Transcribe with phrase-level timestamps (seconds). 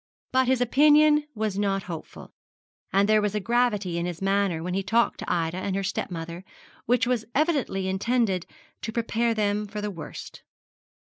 [0.31, 2.33] But his opinion was not hopeful;
[2.91, 5.83] and there was a gravity in his manner when he talked to Ida and her
[5.83, 6.43] stepmother
[6.87, 8.47] which was evidently intended
[8.81, 10.41] to prepare them for the worst.